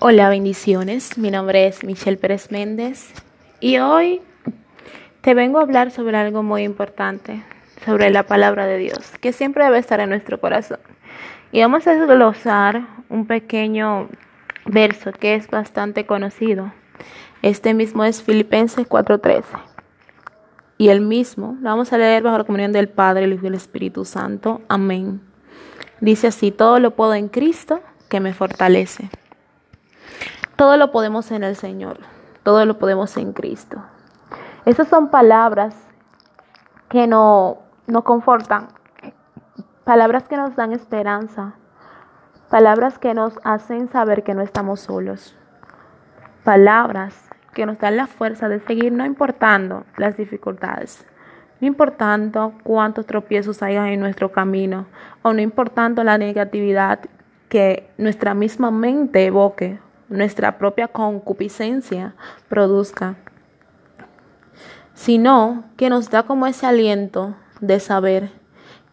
[0.00, 1.18] Hola, bendiciones.
[1.18, 3.12] Mi nombre es Michelle Pérez Méndez
[3.58, 4.20] y hoy
[5.22, 7.42] te vengo a hablar sobre algo muy importante,
[7.84, 10.78] sobre la palabra de Dios, que siempre debe estar en nuestro corazón.
[11.50, 14.08] Y vamos a desglosar un pequeño
[14.66, 16.72] verso que es bastante conocido.
[17.42, 19.42] Este mismo es Filipenses 4:13.
[20.78, 23.48] Y el mismo lo vamos a leer bajo la comunión del Padre, el Hijo y
[23.48, 24.60] el Espíritu Santo.
[24.68, 25.22] Amén.
[26.00, 29.10] Dice así, todo lo puedo en Cristo que me fortalece.
[30.58, 31.98] Todo lo podemos en el Señor,
[32.42, 33.80] todo lo podemos en Cristo.
[34.64, 35.72] Esas son palabras
[36.88, 38.66] que no, nos confortan,
[39.84, 41.54] palabras que nos dan esperanza,
[42.50, 45.36] palabras que nos hacen saber que no estamos solos,
[46.42, 51.06] palabras que nos dan la fuerza de seguir no importando las dificultades,
[51.60, 54.86] no importando cuántos tropiezos haya en nuestro camino.
[55.22, 56.98] O no importando la negatividad
[57.48, 62.14] que nuestra misma mente evoque nuestra propia concupiscencia
[62.48, 63.16] produzca,
[64.94, 68.30] sino que nos da como ese aliento de saber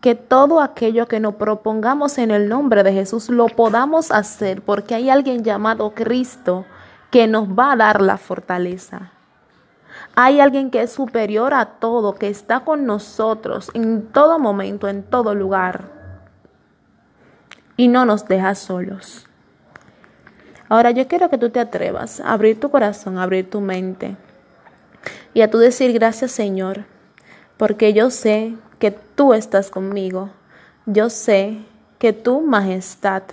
[0.01, 4.93] que todo aquello que nos propongamos en el nombre de Jesús lo podamos hacer porque
[4.93, 6.65] hay alguien llamado Cristo
[7.09, 9.13] que nos va a dar la fortaleza.
[10.15, 15.03] Hay alguien que es superior a todo, que está con nosotros en todo momento, en
[15.03, 15.85] todo lugar.
[17.75, 19.27] Y no nos deja solos.
[20.67, 24.15] Ahora yo quiero que tú te atrevas a abrir tu corazón, a abrir tu mente
[25.33, 26.85] y a tú decir gracias Señor,
[27.57, 30.29] porque yo sé que tú estás conmigo.
[30.85, 31.59] Yo sé
[31.97, 33.23] que tu majestad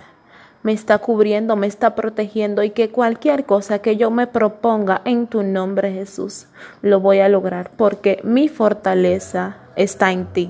[0.63, 5.27] me está cubriendo, me está protegiendo y que cualquier cosa que yo me proponga en
[5.27, 6.47] tu nombre Jesús,
[6.81, 10.41] lo voy a lograr porque mi fortaleza está en ti.